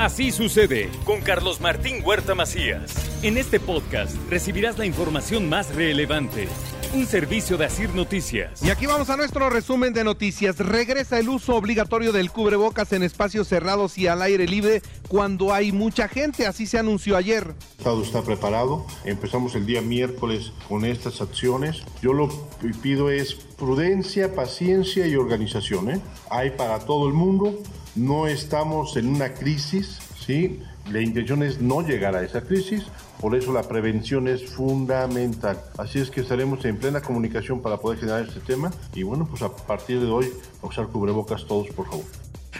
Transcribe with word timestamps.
Así 0.00 0.32
sucede 0.32 0.88
con 1.04 1.20
Carlos 1.20 1.60
Martín 1.60 2.02
Huerta 2.02 2.34
Macías. 2.34 2.94
En 3.22 3.36
este 3.36 3.60
podcast 3.60 4.16
recibirás 4.30 4.78
la 4.78 4.86
información 4.86 5.46
más 5.46 5.74
relevante. 5.74 6.48
Un 6.94 7.04
servicio 7.04 7.58
de 7.58 7.66
Asir 7.66 7.94
Noticias. 7.94 8.62
Y 8.62 8.70
aquí 8.70 8.86
vamos 8.86 9.10
a 9.10 9.18
nuestro 9.18 9.50
resumen 9.50 9.92
de 9.92 10.02
noticias. 10.02 10.58
Regresa 10.58 11.18
el 11.18 11.28
uso 11.28 11.54
obligatorio 11.54 12.12
del 12.12 12.30
cubrebocas 12.30 12.94
en 12.94 13.02
espacios 13.02 13.46
cerrados 13.46 13.98
y 13.98 14.06
al 14.06 14.22
aire 14.22 14.46
libre 14.46 14.80
cuando 15.06 15.52
hay 15.52 15.70
mucha 15.70 16.08
gente. 16.08 16.46
Así 16.46 16.66
se 16.66 16.78
anunció 16.78 17.18
ayer. 17.18 17.44
El 17.44 17.78
Estado 17.78 18.02
está 18.02 18.22
preparado. 18.22 18.86
Empezamos 19.04 19.54
el 19.54 19.66
día 19.66 19.82
miércoles 19.82 20.54
con 20.66 20.86
estas 20.86 21.20
acciones. 21.20 21.82
Yo 22.00 22.14
lo 22.14 22.30
que 22.58 22.68
pido 22.68 23.10
es 23.10 23.34
prudencia, 23.34 24.34
paciencia 24.34 25.06
y 25.06 25.14
organización. 25.14 25.90
¿eh? 25.90 26.00
Hay 26.30 26.52
para 26.52 26.78
todo 26.86 27.06
el 27.06 27.12
mundo. 27.12 27.58
No 27.96 28.26
estamos 28.26 28.96
en 28.96 29.08
una 29.08 29.34
crisis, 29.34 29.98
¿sí? 30.24 30.60
La 30.90 31.00
intención 31.00 31.42
es 31.42 31.60
no 31.60 31.82
llegar 31.82 32.14
a 32.14 32.22
esa 32.22 32.42
crisis, 32.42 32.84
por 33.20 33.34
eso 33.34 33.52
la 33.52 33.62
prevención 33.62 34.28
es 34.28 34.48
fundamental. 34.50 35.60
Así 35.76 35.98
es 35.98 36.10
que 36.10 36.20
estaremos 36.20 36.64
en 36.64 36.78
plena 36.78 37.00
comunicación 37.00 37.60
para 37.60 37.78
poder 37.78 37.98
generar 37.98 38.22
este 38.26 38.40
tema 38.40 38.70
y 38.94 39.02
bueno, 39.02 39.26
pues 39.28 39.42
a 39.42 39.54
partir 39.54 40.00
de 40.00 40.06
hoy 40.06 40.32
usar 40.62 40.86
cubrebocas 40.86 41.44
todos, 41.46 41.68
por 41.68 41.86
favor. 41.86 42.04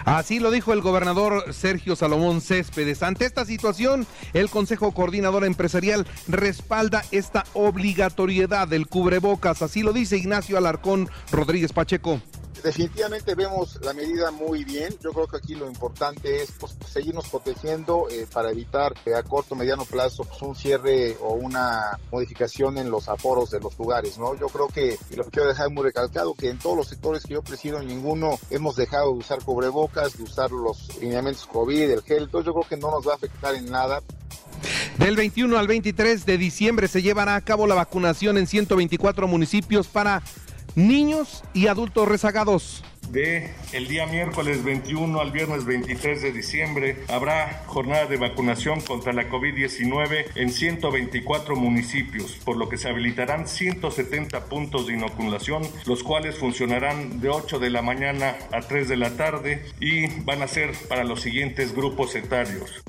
Así 0.04 0.40
lo 0.40 0.50
dijo 0.50 0.72
el 0.72 0.80
gobernador 0.80 1.52
Sergio 1.52 1.94
Salomón 1.94 2.40
Céspedes. 2.40 3.02
Ante 3.02 3.26
esta 3.26 3.44
situación, 3.44 4.06
el 4.32 4.48
Consejo 4.48 4.92
Coordinador 4.92 5.44
Empresarial 5.44 6.06
respalda 6.26 7.04
esta 7.10 7.44
obligatoriedad 7.52 8.66
del 8.66 8.86
cubrebocas. 8.86 9.62
Así 9.62 9.82
lo 9.82 9.92
dice 9.92 10.16
Ignacio 10.16 10.56
Alarcón 10.56 11.08
Rodríguez 11.30 11.72
Pacheco 11.72 12.20
definitivamente 12.62 13.34
vemos 13.34 13.78
la 13.82 13.92
medida 13.92 14.30
muy 14.30 14.64
bien. 14.64 14.94
Yo 15.02 15.12
creo 15.12 15.26
que 15.26 15.36
aquí 15.36 15.54
lo 15.54 15.66
importante 15.66 16.42
es 16.42 16.52
pues, 16.52 16.76
seguirnos 16.88 17.28
protegiendo 17.28 18.08
eh, 18.10 18.26
para 18.32 18.50
evitar 18.50 18.94
a 19.16 19.22
corto 19.22 19.54
mediano 19.54 19.84
plazo 19.84 20.24
pues, 20.24 20.40
un 20.42 20.54
cierre 20.54 21.16
o 21.20 21.34
una 21.34 21.98
modificación 22.10 22.78
en 22.78 22.90
los 22.90 23.08
aforos 23.08 23.50
de 23.50 23.60
los 23.60 23.78
lugares. 23.78 24.18
¿no? 24.18 24.34
Yo 24.34 24.46
creo 24.48 24.68
que, 24.68 24.98
y 25.10 25.16
lo 25.16 25.24
que 25.24 25.30
quiero 25.30 25.48
dejar 25.48 25.70
muy 25.70 25.82
recalcado, 25.82 26.34
que 26.34 26.50
en 26.50 26.58
todos 26.58 26.76
los 26.76 26.88
sectores 26.88 27.24
que 27.24 27.34
yo 27.34 27.42
presido, 27.42 27.82
ninguno 27.82 28.38
hemos 28.50 28.76
dejado 28.76 29.12
de 29.12 29.18
usar 29.18 29.42
cubrebocas, 29.44 30.16
de 30.16 30.24
usar 30.24 30.50
los 30.50 30.98
lineamientos 31.00 31.46
COVID, 31.46 31.90
el 31.90 32.02
gel. 32.02 32.24
Entonces 32.24 32.46
yo 32.46 32.52
creo 32.52 32.68
que 32.68 32.76
no 32.76 32.90
nos 32.90 33.06
va 33.06 33.12
a 33.12 33.16
afectar 33.16 33.54
en 33.54 33.70
nada. 33.70 34.00
Del 34.98 35.16
21 35.16 35.56
al 35.56 35.66
23 35.66 36.26
de 36.26 36.36
diciembre 36.36 36.88
se 36.88 37.00
llevará 37.00 37.36
a 37.36 37.40
cabo 37.40 37.66
la 37.66 37.74
vacunación 37.74 38.36
en 38.36 38.46
124 38.46 39.26
municipios 39.26 39.86
para 39.86 40.22
niños 40.74 41.42
y 41.54 41.66
adultos 41.66 42.08
rezagados. 42.08 42.82
De 43.10 43.50
el 43.72 43.88
día 43.88 44.06
miércoles 44.06 44.62
21 44.62 45.20
al 45.20 45.32
viernes 45.32 45.64
23 45.64 46.22
de 46.22 46.30
diciembre 46.30 46.96
habrá 47.08 47.64
jornada 47.66 48.06
de 48.06 48.16
vacunación 48.16 48.80
contra 48.80 49.12
la 49.12 49.28
COVID-19 49.28 50.26
en 50.36 50.50
124 50.50 51.56
municipios, 51.56 52.38
por 52.44 52.56
lo 52.56 52.68
que 52.68 52.76
se 52.76 52.88
habilitarán 52.88 53.48
170 53.48 54.44
puntos 54.44 54.86
de 54.86 54.94
inoculación, 54.94 55.62
los 55.86 56.04
cuales 56.04 56.38
funcionarán 56.38 57.20
de 57.20 57.30
8 57.30 57.58
de 57.58 57.70
la 57.70 57.82
mañana 57.82 58.36
a 58.52 58.60
3 58.60 58.88
de 58.88 58.96
la 58.96 59.16
tarde 59.16 59.64
y 59.80 60.06
van 60.20 60.42
a 60.42 60.46
ser 60.46 60.72
para 60.88 61.02
los 61.02 61.20
siguientes 61.20 61.74
grupos 61.74 62.14
etarios. 62.14 62.80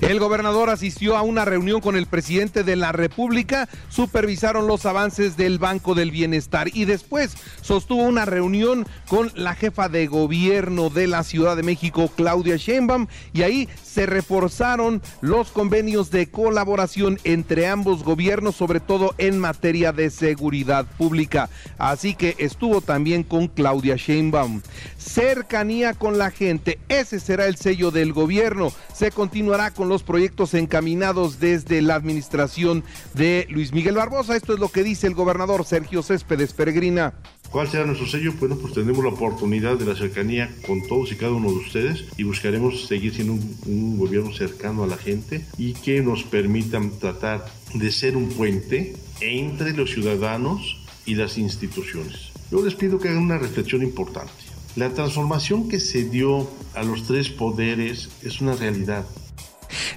El 0.00 0.18
gobernador 0.18 0.70
asistió 0.70 1.16
a 1.16 1.22
una 1.22 1.44
reunión 1.44 1.80
con 1.80 1.96
el 1.96 2.06
presidente 2.06 2.64
de 2.64 2.76
la 2.76 2.92
República, 2.92 3.68
supervisaron 3.88 4.66
los 4.66 4.86
avances 4.86 5.36
del 5.36 5.58
Banco 5.58 5.94
del 5.94 6.10
Bienestar 6.10 6.68
y 6.72 6.84
después 6.84 7.36
sostuvo 7.62 8.02
una 8.02 8.24
reunión 8.24 8.86
con 9.08 9.30
la 9.34 9.54
jefa 9.54 9.88
de 9.88 10.06
gobierno 10.06 10.90
de 10.90 11.06
la 11.06 11.24
Ciudad 11.24 11.56
de 11.56 11.62
México, 11.62 12.10
Claudia 12.16 12.56
Sheinbaum, 12.56 13.06
y 13.32 13.42
ahí 13.42 13.68
se 13.82 14.06
reforzaron 14.06 15.02
los 15.20 15.50
convenios 15.50 16.10
de 16.10 16.30
colaboración 16.30 17.18
entre 17.24 17.66
ambos 17.66 18.04
gobiernos, 18.04 18.56
sobre 18.56 18.80
todo 18.80 19.14
en 19.18 19.38
materia 19.38 19.92
de 19.92 20.10
seguridad 20.10 20.86
pública. 20.98 21.48
Así 21.78 22.14
que 22.14 22.36
estuvo 22.38 22.80
también 22.80 23.22
con 23.22 23.48
Claudia 23.48 23.96
Sheinbaum. 23.96 24.62
Cercanía 24.96 25.94
con 25.94 26.18
la 26.18 26.30
gente, 26.30 26.78
ese 26.88 27.20
será 27.20 27.46
el 27.46 27.56
sello 27.56 27.90
del 27.90 28.12
gobierno. 28.12 28.72
Se 28.94 29.10
continuará 29.10 29.69
con 29.70 29.88
los 29.88 30.02
proyectos 30.02 30.54
encaminados 30.54 31.40
desde 31.40 31.82
la 31.82 31.94
administración 31.94 32.84
de 33.14 33.46
Luis 33.50 33.72
Miguel 33.72 33.94
Barbosa. 33.94 34.36
Esto 34.36 34.54
es 34.54 34.60
lo 34.60 34.68
que 34.68 34.82
dice 34.82 35.06
el 35.06 35.14
gobernador 35.14 35.64
Sergio 35.64 36.02
Céspedes 36.02 36.52
Peregrina. 36.52 37.14
¿Cuál 37.50 37.68
será 37.68 37.84
nuestro 37.84 38.06
sello? 38.06 38.32
Bueno, 38.38 38.56
pues 38.56 38.74
tendremos 38.74 39.04
la 39.04 39.10
oportunidad 39.10 39.76
de 39.76 39.84
la 39.84 39.96
cercanía 39.96 40.50
con 40.66 40.86
todos 40.86 41.10
y 41.12 41.16
cada 41.16 41.32
uno 41.32 41.50
de 41.50 41.56
ustedes 41.56 42.04
y 42.16 42.22
buscaremos 42.22 42.86
seguir 42.86 43.14
siendo 43.14 43.32
un, 43.32 43.56
un 43.66 43.98
gobierno 43.98 44.32
cercano 44.32 44.84
a 44.84 44.86
la 44.86 44.96
gente 44.96 45.44
y 45.58 45.72
que 45.72 46.00
nos 46.00 46.22
permitan 46.22 46.90
tratar 46.98 47.44
de 47.74 47.90
ser 47.90 48.16
un 48.16 48.28
puente 48.28 48.94
entre 49.20 49.72
los 49.72 49.90
ciudadanos 49.90 50.78
y 51.06 51.14
las 51.14 51.38
instituciones. 51.38 52.30
Yo 52.50 52.62
les 52.62 52.74
pido 52.74 52.98
que 52.98 53.08
hagan 53.08 53.22
una 53.22 53.38
reflexión 53.38 53.82
importante. 53.82 54.32
La 54.76 54.90
transformación 54.90 55.68
que 55.68 55.80
se 55.80 56.04
dio 56.04 56.48
a 56.74 56.84
los 56.84 57.04
tres 57.04 57.28
poderes 57.28 58.08
es 58.22 58.40
una 58.40 58.54
realidad. 58.54 59.04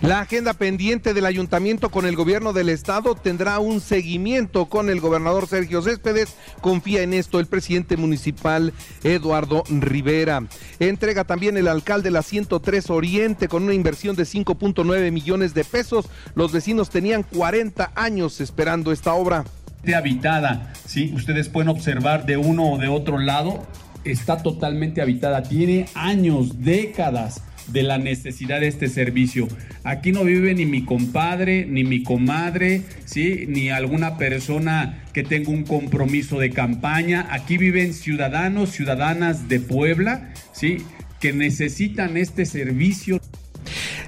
La 0.01 0.19
agenda 0.19 0.53
pendiente 0.53 1.13
del 1.13 1.25
ayuntamiento 1.25 1.89
con 1.89 2.05
el 2.05 2.15
gobierno 2.15 2.53
del 2.53 2.69
estado 2.69 3.15
tendrá 3.15 3.59
un 3.59 3.79
seguimiento 3.79 4.65
con 4.65 4.89
el 4.89 4.99
gobernador 4.99 5.47
Sergio 5.47 5.81
Céspedes. 5.81 6.35
Confía 6.61 7.03
en 7.03 7.13
esto 7.13 7.39
el 7.39 7.45
presidente 7.45 7.95
municipal 7.97 8.73
Eduardo 9.03 9.63
Rivera. 9.69 10.43
Entrega 10.79 11.23
también 11.23 11.57
el 11.57 11.67
alcalde 11.67 12.11
la 12.11 12.21
103 12.21 12.89
Oriente 12.89 13.47
con 13.47 13.63
una 13.63 13.73
inversión 13.73 14.15
de 14.15 14.23
5.9 14.23 15.11
millones 15.11 15.53
de 15.53 15.63
pesos. 15.63 16.09
Los 16.35 16.51
vecinos 16.51 16.89
tenían 16.89 17.23
40 17.23 17.91
años 17.95 18.41
esperando 18.41 18.91
esta 18.91 19.13
obra. 19.13 19.45
Habitada, 19.95 20.73
¿sí? 20.85 21.11
Ustedes 21.13 21.49
pueden 21.49 21.69
observar 21.69 22.25
de 22.25 22.37
uno 22.37 22.71
o 22.71 22.77
de 22.77 22.87
otro 22.87 23.19
lado, 23.19 23.67
está 24.05 24.41
totalmente 24.41 25.01
habitada, 25.01 25.43
tiene 25.43 25.87
años, 25.93 26.63
décadas 26.63 27.41
de 27.73 27.84
la 27.84 27.97
necesidad 27.97 28.61
de 28.61 28.67
este 28.67 28.88
servicio. 28.88 29.47
Aquí 29.84 30.11
no 30.11 30.23
vive 30.23 30.53
ni 30.53 30.66
mi 30.66 30.85
compadre, 30.85 31.66
ni 31.66 31.84
mi 31.84 32.03
comadre, 32.03 32.84
¿sí? 33.03 33.45
ni 33.47 33.69
alguna 33.69 34.17
persona 34.17 35.03
que 35.11 35.23
tenga 35.23 35.50
un 35.50 35.63
compromiso 35.63 36.39
de 36.39 36.51
campaña. 36.51 37.28
Aquí 37.31 37.57
viven 37.57 37.94
ciudadanos, 37.94 38.69
ciudadanas 38.69 39.50
de 39.50 39.59
Puebla, 39.59 40.31
¿sí? 40.53 40.78
que 41.19 41.33
necesitan 41.33 42.16
este 42.16 42.45
servicio. 42.45 43.19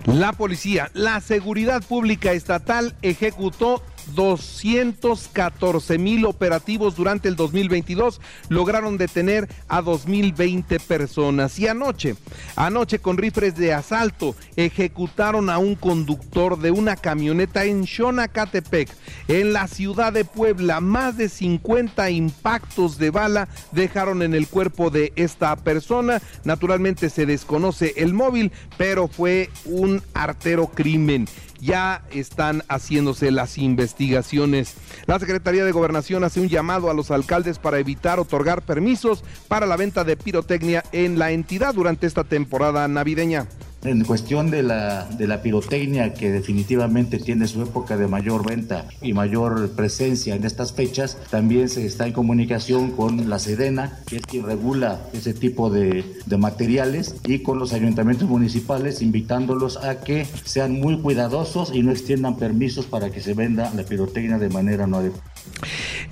La 0.05 0.33
policía, 0.33 0.91
la 0.93 1.19
seguridad 1.19 1.83
pública 1.83 2.31
estatal 2.33 2.93
ejecutó 3.01 3.81
214 4.13 5.97
mil 5.97 6.25
operativos 6.25 6.95
durante 6.95 7.27
el 7.27 7.35
2022 7.35 8.21
lograron 8.49 8.97
detener 8.97 9.47
a 9.67 9.81
2020 9.81 10.79
personas. 10.79 11.57
Y 11.59 11.67
anoche, 11.67 12.15
anoche 12.55 12.99
con 12.99 13.17
rifles 13.17 13.55
de 13.55 13.73
asalto, 13.73 14.35
ejecutaron 14.55 15.49
a 15.49 15.57
un 15.57 15.75
conductor 15.75 16.59
de 16.59 16.71
una 16.71 16.95
camioneta 16.95 17.65
en 17.65 17.85
Xonacatepec, 17.85 18.89
en 19.27 19.53
la 19.53 19.67
ciudad 19.67 20.13
de 20.13 20.25
Puebla. 20.25 20.79
Más 20.81 21.17
de 21.17 21.29
50 21.29 22.09
impactos 22.09 22.97
de 22.97 23.09
bala 23.09 23.47
dejaron 23.71 24.21
en 24.21 24.33
el 24.33 24.47
cuerpo 24.47 24.89
de 24.89 25.13
esta 25.15 25.55
persona. 25.55 26.21
Naturalmente 26.43 27.09
se 27.09 27.25
desconoce 27.25 27.93
el 27.97 28.13
móvil, 28.13 28.51
pero 28.77 29.07
fue 29.07 29.49
un 29.65 30.01
artero 30.13 30.67
crimen 30.67 31.27
ya 31.65 32.03
están 32.11 32.63
haciéndose 32.69 33.31
las 33.31 33.57
investigaciones. 33.57 34.75
La 35.07 35.19
Secretaría 35.19 35.65
de 35.65 35.71
Gobernación 35.71 36.23
hace 36.23 36.39
un 36.39 36.47
llamado 36.47 36.89
a 36.89 36.93
los 36.93 37.11
alcaldes 37.11 37.59
para 37.59 37.79
evitar 37.79 38.19
otorgar 38.19 38.61
permisos 38.61 39.23
para 39.47 39.65
la 39.65 39.75
venta 39.75 40.03
de 40.03 40.15
pirotecnia 40.15 40.83
en 40.91 41.19
la 41.19 41.31
entidad 41.31 41.73
durante 41.73 42.07
esta 42.07 42.23
temporada 42.23 42.87
navideña. 42.87 43.47
En 43.85 44.03
cuestión 44.03 44.49
de 44.49 44.63
la, 44.63 45.05
de 45.05 45.27
la 45.27 45.43
pirotecnia, 45.43 46.13
que 46.15 46.31
definitivamente 46.31 47.19
tiene 47.19 47.47
su 47.47 47.61
época 47.61 47.97
de 47.97 48.07
mayor 48.07 48.43
venta 48.43 48.87
y 48.99 49.13
mayor 49.13 49.69
presencia 49.71 50.33
en 50.33 50.43
estas 50.43 50.73
fechas, 50.73 51.19
también 51.29 51.69
se 51.69 51.85
está 51.85 52.07
en 52.07 52.13
comunicación 52.13 52.91
con 52.91 53.29
la 53.29 53.37
Sedena, 53.37 53.99
que 54.07 54.17
es 54.17 54.23
quien 54.23 54.45
regula 54.45 55.01
ese 55.13 55.35
tipo 55.35 55.69
de, 55.69 56.03
de 56.25 56.37
materiales, 56.37 57.15
y 57.27 57.39
con 57.39 57.59
los 57.59 57.73
ayuntamientos 57.73 58.27
municipales, 58.27 59.03
invitándolos 59.03 59.77
a 59.77 60.01
que 60.01 60.25
sean 60.45 60.79
muy 60.79 60.99
cuidadosos 60.99 61.71
y 61.71 61.83
no 61.83 61.91
extiendan 61.91 62.37
permisos 62.37 62.87
para 62.87 63.11
que 63.11 63.21
se 63.21 63.35
venda 63.35 63.71
la 63.75 63.83
pirotecnia 63.83 64.39
de 64.39 64.49
manera 64.49 64.87
no 64.87 64.97
adecuada. 64.97 65.23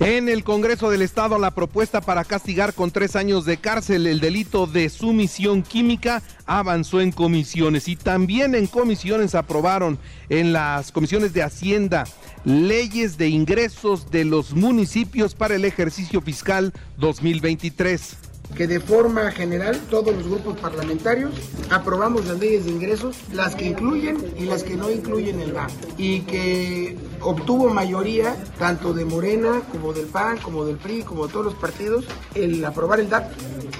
En 0.00 0.28
el 0.28 0.42
Congreso 0.42 0.90
del 0.90 1.02
Estado, 1.02 1.38
la 1.38 1.52
propuesta 1.52 2.00
para 2.00 2.24
castigar 2.24 2.74
con 2.74 2.90
tres 2.90 3.14
años 3.14 3.44
de 3.44 3.58
cárcel 3.58 4.06
el 4.06 4.18
delito 4.18 4.66
de 4.66 4.88
sumisión 4.88 5.62
química 5.62 6.22
avanzó 6.46 7.00
en 7.00 7.12
comisiones 7.12 7.86
y 7.86 7.94
también 7.94 8.54
en 8.54 8.66
comisiones 8.66 9.34
aprobaron 9.34 9.98
en 10.28 10.52
las 10.52 10.90
comisiones 10.90 11.32
de 11.32 11.42
Hacienda 11.42 12.04
leyes 12.44 13.16
de 13.16 13.28
ingresos 13.28 14.10
de 14.10 14.24
los 14.24 14.52
municipios 14.52 15.34
para 15.34 15.54
el 15.54 15.64
ejercicio 15.64 16.20
fiscal 16.20 16.72
2023 16.98 18.16
que 18.56 18.66
de 18.66 18.80
forma 18.80 19.30
general 19.30 19.80
todos 19.90 20.14
los 20.14 20.26
grupos 20.26 20.58
parlamentarios 20.58 21.32
aprobamos 21.70 22.26
las 22.26 22.38
leyes 22.38 22.64
de 22.64 22.70
ingresos, 22.70 23.16
las 23.32 23.54
que 23.54 23.66
incluyen 23.66 24.16
y 24.38 24.44
las 24.44 24.62
que 24.62 24.76
no 24.76 24.90
incluyen 24.90 25.40
el 25.40 25.52
GAP, 25.52 25.70
y 25.98 26.20
que 26.20 26.96
obtuvo 27.20 27.70
mayoría 27.70 28.36
tanto 28.58 28.92
de 28.92 29.04
Morena 29.04 29.62
como 29.72 29.92
del 29.92 30.06
PAN, 30.06 30.38
como 30.38 30.64
del 30.64 30.76
PRI, 30.76 31.02
como 31.02 31.26
de 31.26 31.32
todos 31.32 31.46
los 31.46 31.54
partidos, 31.54 32.04
el 32.34 32.64
aprobar 32.64 33.00
el 33.00 33.08
DAP 33.08 33.30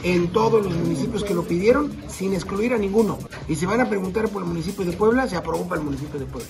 en 0.03 0.33
todos 0.33 0.65
los 0.65 0.75
municipios 0.75 1.25
que 1.25 1.35
lo 1.35 1.45
pidieron, 1.45 1.93
sin 2.09 2.35
excluir 2.35 2.75
a 2.75 2.79
ninguno. 2.79 3.19
Y 3.49 3.55
si 3.57 3.67
van 3.67 3.81
a 3.81 3.89
preguntar 3.89 4.29
por 4.29 4.43
el 4.43 4.49
municipio 4.49 4.85
de 4.85 4.93
Puebla, 4.93 5.29
se 5.29 5.37
aprobó 5.37 5.69
para 5.69 5.81
el 5.81 5.87
municipio 5.87 6.19
de 6.19 6.27
Puebla. 6.27 6.49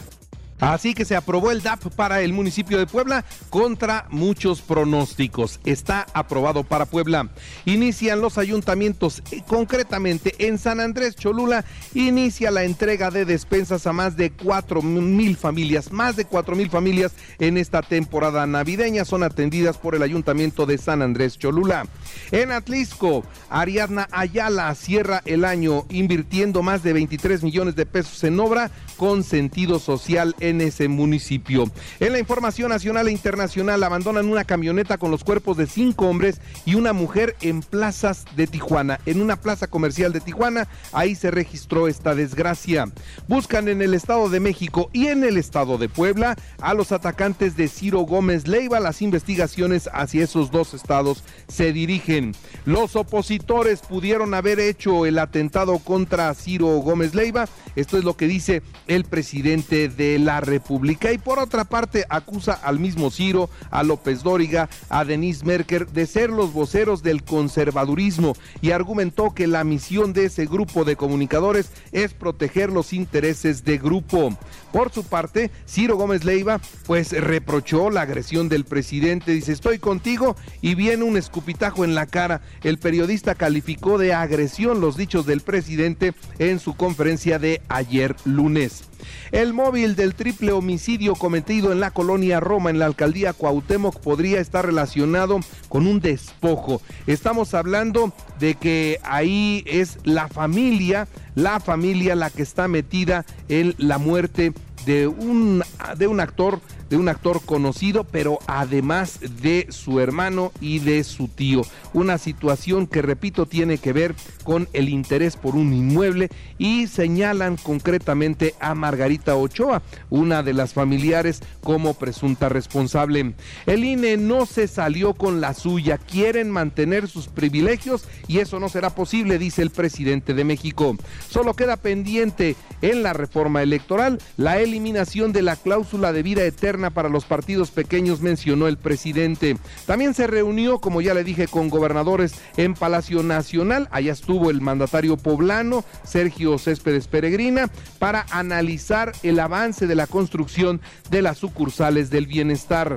Así 0.61 0.95
que 0.95 1.05
se 1.05 1.17
aprobó 1.17 1.51
el 1.51 1.63
DAP 1.63 1.95
para 1.95 2.23
el 2.23 2.33
municipio 2.33 2.79
de 2.79 2.87
Puebla 2.87 3.25
contra 3.51 4.07
muchos 4.11 4.63
pronósticos. 4.63 5.61
Está 5.65 6.07
aprobado 6.15 6.65
para 6.65 6.87
Puebla. 6.87 7.29
Inician 7.65 8.21
los 8.21 8.39
ayuntamientos, 8.39 9.23
eh, 9.31 9.43
concretamente 9.47 10.35
en 10.39 10.59
San 10.59 10.81
Andrés 10.81 11.17
Cholula, 11.17 11.65
inicia 11.93 12.51
la 12.51 12.65
entrega 12.65 13.11
de 13.11 13.25
despensas 13.25 13.87
a 13.87 13.93
más 13.93 14.17
de 14.17 14.31
cuatro 14.31 14.81
mil 14.81 15.37
familias. 15.37 15.93
Más 15.93 16.17
de 16.17 16.25
cuatro 16.25 16.57
mil 16.57 16.71
familias 16.71 17.13
en 17.39 17.59
esta 17.59 17.83
temporada 17.83 18.47
navideña 18.47 19.05
son 19.05 19.23
atendidas 19.23 19.77
por 19.77 19.95
el 19.95 20.03
ayuntamiento 20.03 20.67
de 20.67 20.79
San 20.79 21.03
Andrés 21.03 21.39
Cholula. 21.39 21.87
En 22.31 22.53
Atlisco, 22.53 23.25
Ariadna 23.51 24.09
Ayala 24.13 24.75
cierra 24.75 25.23
el 25.25 25.45
año 25.45 25.85
invirtiendo 25.91 26.63
más 26.63 26.83
de 26.83 26.93
23 26.93 27.43
millones 27.43 27.77
de 27.77 27.87
pesos 27.87 28.23
en 28.25 28.39
obra 28.39 28.71
con 28.97 29.25
sentido 29.25 29.79
social 29.79 30.35
en 30.41 30.54
ese 30.61 30.89
municipio. 30.89 31.71
En 32.01 32.13
la 32.13 32.19
información 32.19 32.71
nacional 32.71 33.09
e 33.09 33.13
internacional 33.13 33.83
abandonan 33.83 34.29
una 34.29 34.45
camioneta 34.45 34.99
con 34.99 35.11
los 35.11 35.25
cuerpos 35.25 35.57
de 35.57 35.67
cinco 35.67 36.07
hombres 36.07 36.41
y 36.65 36.75
una 36.75 36.93
mujer 36.93 37.37
en 37.41 37.61
plazas 37.61 38.25
de 38.37 38.47
Tijuana. 38.47 39.01
En 39.07 39.21
una 39.21 39.37
plaza 39.37 39.67
comercial 39.67 40.13
de 40.13 40.21
Tijuana, 40.21 40.69
ahí 40.93 41.15
se 41.15 41.31
registró 41.31 41.89
esta 41.89 42.15
desgracia. 42.15 42.87
Buscan 43.29 43.69
en 43.69 43.83
el 43.83 43.95
Estado 43.95 44.29
de 44.29 44.41
México 44.41 44.91
y 44.93 45.09
en 45.09 45.25
el 45.25 45.37
Estado 45.37 45.79
de 45.79 45.89
Puebla 45.89 46.37
a 46.61 46.75
los 46.75 46.93
atacantes 46.93 47.57
de 47.57 47.69
Ciro 47.69 48.01
Gómez 48.01 48.47
Leiva. 48.49 48.81
Las 48.81 49.03
investigaciones 49.03 49.89
hacia 49.93 50.25
esos 50.25 50.51
dos 50.51 50.75
estados 50.75 51.25
se 51.49 51.73
dirigen. 51.73 52.35
Los 52.65 52.97
opositores 52.97 53.81
pudieron 53.81 54.35
haber 54.35 54.61
hecho 54.61 55.07
el 55.07 55.19
atentado 55.19 55.79
contra 55.79 56.35
Ciro 56.35 56.67
Gómez 56.79 57.15
Leiva. 57.15 57.47
Esto 57.77 57.99
es 57.99 58.05
lo 58.05 58.17
que 58.17 58.27
dice 58.27 58.63
el 58.87 59.05
presidente 59.05 59.89
de 59.89 60.19
la 60.19 60.34
República. 60.41 61.13
Y 61.13 61.19
por 61.19 61.39
otra 61.39 61.65
parte, 61.65 62.05
acusa 62.09 62.53
al 62.53 62.79
mismo 62.79 63.11
Ciro, 63.11 63.51
a 63.71 63.83
López 63.83 64.23
Dóriga, 64.23 64.69
a 64.89 65.05
Denise 65.05 65.45
Merker 65.45 65.89
de 65.89 66.07
ser 66.07 66.31
los 66.31 66.53
voceros 66.53 67.03
del 67.03 67.25
conservadurismo 67.25 68.37
y 68.61 68.71
argumentó 68.71 69.35
que 69.35 69.47
la 69.47 69.65
misión 69.65 70.13
de 70.13 70.27
ese 70.27 70.47
grupo 70.47 70.85
de 70.85 70.97
comunicadores 70.97 71.71
es 71.93 72.15
proteger 72.15 72.71
los 72.71 72.93
intereses 72.93 73.65
de 73.65 73.79
grupo. 73.79 74.37
Por 74.73 74.91
su 74.93 75.05
parte, 75.05 75.51
Ciro 75.69 75.97
Gómez 75.97 76.25
Leiva 76.25 76.61
pues 76.87 77.13
reprochó 77.13 77.91
la 77.91 78.03
agresión 78.03 78.49
del 78.49 78.65
presidente, 78.65 79.33
dice 79.33 79.53
estoy 79.53 79.79
contigo 79.79 80.37
y 80.63 80.75
viene 80.75 81.05
un 81.05 81.17
escupitajo 81.17 81.85
en 81.85 81.95
la 81.95 82.07
cara. 82.07 82.41
El 82.63 82.79
periodista 82.79 83.35
calificó 83.35 83.99
de 83.99 84.15
agresión 84.15 84.81
los 84.81 84.97
dichos 84.97 85.27
del 85.27 85.43
presidente 85.43 86.15
en 86.39 86.59
su 86.59 86.75
conferencia 86.75 87.39
de 87.39 87.63
ayer 87.69 88.17
lunes. 88.25 88.85
El 89.33 89.53
móvil 89.53 89.97
del 89.97 90.15
triple 90.15 90.53
homicidio 90.53 91.15
cometido 91.15 91.73
en 91.73 91.81
la 91.81 91.91
colonia 91.91 92.41
Roma, 92.41 92.71
en 92.71 92.79
la 92.79 92.87
alcaldía 92.87 93.33
Cuauhtémoc, 93.33 94.01
podría 94.01 94.41
estar 94.41 94.67
relacionado 94.67 95.41
con 95.69 95.87
un 95.87 96.01
despojo. 96.01 96.81
Estamos 97.07 97.55
hablando 97.55 98.13
de 98.39 98.55
que 98.55 99.01
ahí 99.03 99.65
es 99.67 99.99
la 100.05 100.29
familia, 100.29 101.09
la 101.35 101.61
familia 101.61 102.15
la 102.15 102.31
que 102.31 102.43
está 102.43 102.69
metida 102.69 103.25
en 103.49 103.75
la 103.79 103.99
muerte 103.99 104.53
de 104.87 105.07
un, 105.07 105.63
de 105.97 106.07
un 106.07 106.21
actor 106.21 106.61
de 106.95 107.01
un 107.01 107.09
actor 107.09 107.45
conocido, 107.45 108.05
pero 108.05 108.39
además 108.47 109.19
de 109.43 109.67
su 109.71 109.99
hermano 109.99 110.53
y 110.61 110.79
de 110.79 111.03
su 111.03 111.27
tío. 111.27 111.63
Una 111.93 112.19
situación 112.19 112.87
que, 112.87 113.03
repito, 113.03 113.47
tiene 113.47 113.79
que 113.79 113.93
ver 113.93 114.15
con 114.45 114.69
el 114.73 114.89
interés 114.89 115.37
por 115.37 115.57
un 115.57 115.73
inmueble 115.73 116.31
y 116.57 116.87
señalan 116.87 117.57
concretamente 117.57 118.55
a 118.61 118.77
Margarita 118.77 119.35
Ochoa, 119.35 119.83
una 120.09 120.45
de 120.45 120.53
las 120.53 120.73
familiares, 120.73 121.41
como 121.63 121.95
presunta 121.95 122.49
responsable. 122.49 123.35
El 123.67 123.85
INE 123.85 124.17
no 124.17 124.47
se 124.47 124.69
salió 124.69 125.15
con 125.15 125.41
la 125.41 125.53
suya, 125.53 125.99
quieren 125.99 126.49
mantener 126.49 127.09
sus 127.09 127.27
privilegios 127.27 128.05
y 128.29 128.39
eso 128.39 128.61
no 128.61 128.69
será 128.69 128.91
posible, 128.91 129.39
dice 129.39 129.63
el 129.63 129.71
presidente 129.71 130.33
de 130.33 130.45
México. 130.45 130.97
Solo 131.29 131.55
queda 131.55 131.77
pendiente 131.77 132.55
en 132.83 133.03
la 133.03 133.15
reforma 133.15 133.63
electoral 133.63 134.21
la 134.37 134.61
eliminación 134.61 135.33
de 135.33 135.43
la 135.43 135.57
cláusula 135.57 136.13
de 136.13 136.23
vida 136.23 136.45
eterna 136.45 136.84
para 136.91 137.09
los 137.09 137.25
partidos 137.25 137.71
pequeños, 137.71 138.21
mencionó 138.21 138.69
el 138.69 138.77
presidente. 138.77 139.57
También 139.87 140.15
se 140.15 140.27
reunió, 140.27 140.79
como 140.79 141.01
ya 141.01 141.15
le 141.15 141.25
dije, 141.25 141.49
con 141.49 141.69
gobernadores 141.69 142.35
en 142.57 142.75
Palacio 142.75 143.23
Nacional. 143.23 143.89
Allá 143.91 144.13
estuvo 144.13 144.51
el 144.51 144.61
mandatario 144.61 145.17
poblano, 145.17 145.85
Sergio 146.05 146.59
Céspedes 146.59 147.07
Peregrina, 147.07 147.69
para 147.99 148.27
analizar 148.31 149.13
el 149.23 149.41
avance 149.41 149.87
de 149.87 149.95
la 149.95 150.07
construcción 150.07 150.81
de 151.11 151.23
las 151.23 151.39
sucursales 151.39 152.11
del 152.11 152.27
bienestar. 152.27 152.97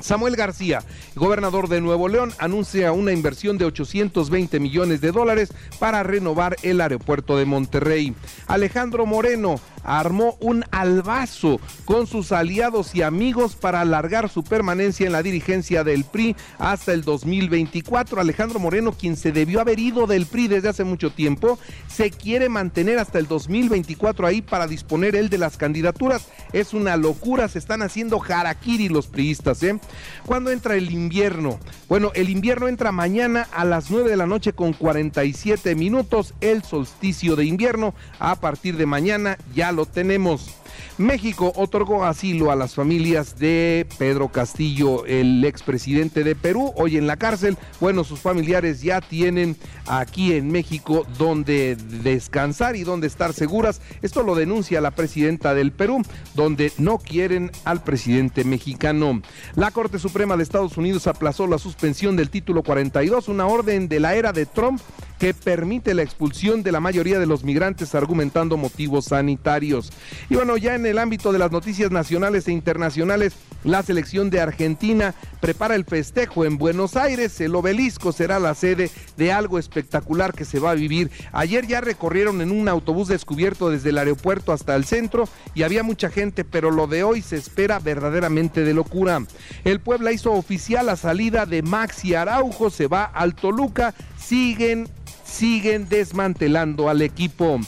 Samuel 0.00 0.36
García, 0.36 0.82
gobernador 1.14 1.68
de 1.68 1.80
Nuevo 1.80 2.08
León, 2.08 2.32
anuncia 2.38 2.92
una 2.92 3.12
inversión 3.12 3.58
de 3.58 3.64
820 3.64 4.60
millones 4.60 5.00
de 5.00 5.12
dólares 5.12 5.52
para 5.78 6.02
renovar 6.02 6.56
el 6.62 6.80
aeropuerto 6.80 7.36
de 7.36 7.44
Monterrey. 7.44 8.14
Alejandro 8.46 9.06
Moreno 9.06 9.60
armó 9.84 10.36
un 10.40 10.64
albazo 10.70 11.60
con 11.84 12.06
sus 12.06 12.32
aliados 12.32 12.94
y 12.94 13.02
amigos 13.02 13.56
para 13.56 13.80
alargar 13.80 14.28
su 14.28 14.44
permanencia 14.44 15.06
en 15.06 15.12
la 15.12 15.22
dirigencia 15.22 15.84
del 15.84 16.04
PRI 16.04 16.36
hasta 16.58 16.92
el 16.92 17.02
2024. 17.02 18.20
Alejandro 18.20 18.58
Moreno, 18.58 18.92
quien 18.92 19.16
se 19.16 19.32
debió 19.32 19.60
haber 19.60 19.78
ido 19.78 20.06
del 20.06 20.26
PRI 20.26 20.48
desde 20.48 20.68
hace 20.68 20.84
mucho 20.84 21.10
tiempo, 21.10 21.58
se 21.88 22.10
quiere 22.10 22.48
mantener 22.48 22.98
hasta 22.98 23.18
el 23.18 23.26
2024 23.26 24.26
ahí 24.26 24.42
para 24.42 24.66
disponer 24.66 25.16
él 25.16 25.28
de 25.28 25.38
las 25.38 25.56
candidaturas. 25.56 26.28
Es 26.52 26.74
una 26.74 26.96
locura, 26.96 27.48
se 27.48 27.58
están 27.58 27.82
haciendo 27.82 28.22
harakiri 28.22 28.88
los 28.88 29.06
priistas, 29.06 29.62
¿eh? 29.62 29.78
¿Cuándo 30.26 30.50
entra 30.50 30.76
el 30.76 30.90
invierno? 30.90 31.58
Bueno, 31.88 32.10
el 32.14 32.28
invierno 32.28 32.68
entra 32.68 32.92
mañana 32.92 33.48
a 33.52 33.64
las 33.64 33.90
9 33.90 34.10
de 34.10 34.16
la 34.16 34.26
noche 34.26 34.52
con 34.52 34.72
47 34.72 35.74
minutos, 35.74 36.34
el 36.40 36.62
solsticio 36.62 37.36
de 37.36 37.44
invierno. 37.44 37.94
A 38.18 38.40
partir 38.40 38.76
de 38.76 38.86
mañana 38.86 39.38
ya 39.54 39.72
lo 39.72 39.86
tenemos. 39.86 40.57
México 40.96 41.52
otorgó 41.56 42.04
asilo 42.04 42.50
a 42.50 42.56
las 42.56 42.74
familias 42.74 43.38
de 43.38 43.86
Pedro 43.98 44.28
Castillo, 44.28 45.06
el 45.06 45.44
expresidente 45.44 46.24
de 46.24 46.34
Perú, 46.34 46.72
hoy 46.76 46.96
en 46.96 47.06
la 47.06 47.16
cárcel. 47.16 47.56
Bueno, 47.80 48.04
sus 48.04 48.20
familiares 48.20 48.82
ya 48.82 49.00
tienen 49.00 49.56
aquí 49.86 50.32
en 50.34 50.50
México 50.50 51.06
donde 51.18 51.76
descansar 51.76 52.76
y 52.76 52.84
donde 52.84 53.06
estar 53.06 53.32
seguras. 53.32 53.80
Esto 54.02 54.22
lo 54.22 54.34
denuncia 54.34 54.80
la 54.80 54.90
presidenta 54.90 55.54
del 55.54 55.72
Perú, 55.72 56.02
donde 56.34 56.72
no 56.78 56.98
quieren 56.98 57.50
al 57.64 57.82
presidente 57.82 58.44
mexicano. 58.44 59.22
La 59.54 59.70
Corte 59.70 59.98
Suprema 59.98 60.36
de 60.36 60.42
Estados 60.42 60.76
Unidos 60.76 61.06
aplazó 61.06 61.46
la 61.46 61.58
suspensión 61.58 62.16
del 62.16 62.30
título 62.30 62.62
42, 62.62 63.28
una 63.28 63.46
orden 63.46 63.88
de 63.88 64.00
la 64.00 64.14
era 64.14 64.32
de 64.32 64.46
Trump 64.46 64.80
que 65.18 65.34
permite 65.34 65.94
la 65.94 66.02
expulsión 66.02 66.62
de 66.62 66.72
la 66.72 66.80
mayoría 66.80 67.18
de 67.18 67.26
los 67.26 67.44
migrantes 67.44 67.94
argumentando 67.94 68.56
motivos 68.56 69.06
sanitarios. 69.06 69.92
Y 70.30 70.36
bueno, 70.36 70.56
ya 70.56 70.67
ya 70.68 70.74
en 70.74 70.84
el 70.84 70.98
ámbito 70.98 71.32
de 71.32 71.38
las 71.38 71.50
noticias 71.50 71.90
nacionales 71.90 72.46
e 72.46 72.52
internacionales, 72.52 73.32
la 73.64 73.82
selección 73.82 74.28
de 74.28 74.42
Argentina 74.42 75.14
prepara 75.40 75.74
el 75.74 75.86
festejo 75.86 76.44
en 76.44 76.58
Buenos 76.58 76.94
Aires. 76.94 77.40
El 77.40 77.54
obelisco 77.54 78.12
será 78.12 78.38
la 78.38 78.54
sede 78.54 78.90
de 79.16 79.32
algo 79.32 79.58
espectacular 79.58 80.34
que 80.34 80.44
se 80.44 80.60
va 80.60 80.72
a 80.72 80.74
vivir. 80.74 81.10
Ayer 81.32 81.66
ya 81.66 81.80
recorrieron 81.80 82.42
en 82.42 82.50
un 82.50 82.68
autobús 82.68 83.08
descubierto 83.08 83.70
desde 83.70 83.88
el 83.88 83.96
aeropuerto 83.96 84.52
hasta 84.52 84.76
el 84.76 84.84
centro 84.84 85.26
y 85.54 85.62
había 85.62 85.82
mucha 85.82 86.10
gente, 86.10 86.44
pero 86.44 86.70
lo 86.70 86.86
de 86.86 87.02
hoy 87.02 87.22
se 87.22 87.36
espera 87.36 87.78
verdaderamente 87.78 88.62
de 88.62 88.74
locura. 88.74 89.22
El 89.64 89.80
Puebla 89.80 90.12
hizo 90.12 90.34
oficial 90.34 90.84
la 90.84 90.96
salida 90.96 91.46
de 91.46 91.62
Maxi 91.62 92.14
Araujo, 92.14 92.68
se 92.68 92.88
va 92.88 93.04
al 93.04 93.34
Toluca, 93.34 93.94
siguen, 94.18 94.86
siguen 95.24 95.88
desmantelando 95.88 96.90
al 96.90 97.00
equipo. 97.00 97.58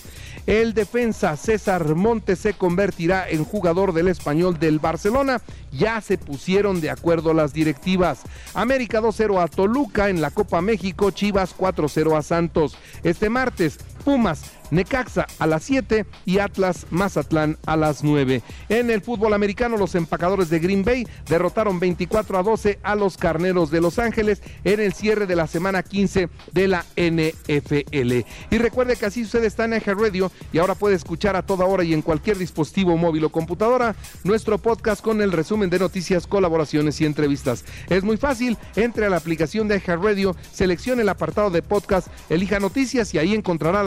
El 0.50 0.74
defensa 0.74 1.36
César 1.36 1.94
Montes 1.94 2.40
se 2.40 2.54
convertirá 2.54 3.28
en 3.28 3.44
jugador 3.44 3.92
del 3.92 4.08
español 4.08 4.58
del 4.58 4.80
Barcelona. 4.80 5.40
Ya 5.70 6.00
se 6.00 6.18
pusieron 6.18 6.80
de 6.80 6.90
acuerdo 6.90 7.32
las 7.34 7.52
directivas. 7.52 8.22
América 8.52 9.00
2-0 9.00 9.40
a 9.40 9.46
Toluca 9.46 10.08
en 10.08 10.20
la 10.20 10.32
Copa 10.32 10.60
México, 10.60 11.12
Chivas 11.12 11.56
4-0 11.56 12.18
a 12.18 12.22
Santos. 12.22 12.76
Este 13.04 13.30
martes, 13.30 13.78
Pumas 14.04 14.42
Necaxa 14.70 15.26
a 15.38 15.46
las 15.46 15.64
7 15.64 16.06
y 16.24 16.38
Atlas 16.38 16.86
Mazatlán 16.90 17.58
a 17.66 17.76
las 17.76 18.04
9. 18.04 18.42
En 18.68 18.90
el 18.90 19.02
fútbol 19.02 19.34
americano, 19.34 19.76
los 19.76 19.94
empacadores 19.94 20.48
de 20.48 20.58
Green 20.58 20.84
Bay 20.84 21.06
derrotaron 21.28 21.80
24 21.80 22.38
a 22.38 22.42
12 22.42 22.78
a 22.82 22.94
los 22.94 23.16
Carneros 23.16 23.70
de 23.70 23.80
Los 23.80 23.98
Ángeles 23.98 24.42
en 24.64 24.80
el 24.80 24.92
cierre 24.92 25.26
de 25.26 25.36
la 25.36 25.46
semana 25.46 25.82
15 25.82 26.28
de 26.52 26.68
la 26.68 26.84
NFL. 26.96 28.24
Y 28.50 28.58
recuerde 28.58 28.96
que 28.96 29.06
así 29.06 29.24
sucede 29.24 29.46
está 29.46 29.64
en 29.64 29.74
Eje 29.74 29.94
Radio 29.94 30.30
y 30.52 30.58
ahora 30.58 30.74
puede 30.74 30.94
escuchar 30.94 31.36
a 31.36 31.42
toda 31.42 31.66
hora 31.66 31.84
y 31.84 31.92
en 31.92 32.02
cualquier 32.02 32.38
dispositivo 32.38 32.96
móvil 32.96 33.24
o 33.24 33.30
computadora 33.30 33.94
nuestro 34.24 34.58
podcast 34.58 35.02
con 35.02 35.20
el 35.20 35.32
resumen 35.32 35.70
de 35.70 35.78
noticias, 35.78 36.26
colaboraciones 36.26 37.00
y 37.00 37.06
entrevistas. 37.06 37.64
Es 37.88 38.04
muy 38.04 38.16
fácil, 38.16 38.56
entre 38.76 39.06
a 39.06 39.10
la 39.10 39.16
aplicación 39.16 39.68
de 39.68 39.76
Eje 39.76 39.96
Radio, 39.96 40.36
seleccione 40.52 41.02
el 41.02 41.08
apartado 41.08 41.50
de 41.50 41.62
podcast, 41.62 42.08
elija 42.28 42.60
noticias 42.60 43.12
y 43.14 43.18
ahí 43.18 43.34
encontrará 43.34 43.82